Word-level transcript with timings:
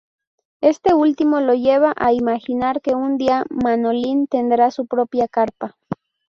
Este 0.61 0.95
último 0.95 1.41
lo 1.41 1.53
lleva 1.53 1.93
a 1.95 2.11
imaginar 2.11 2.81
que 2.81 2.95
un 2.95 3.19
día 3.19 3.45
Manolín 3.51 4.25
tendrá 4.25 4.71
su 4.71 4.87
propia 4.87 5.27
carpa. 5.27 5.77